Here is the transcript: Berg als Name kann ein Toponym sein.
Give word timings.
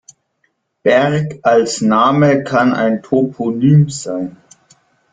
Berg 0.81 1.35
als 1.43 1.81
Name 1.81 2.43
kann 2.43 2.73
ein 2.73 3.03
Toponym 3.03 3.87
sein. 3.91 4.37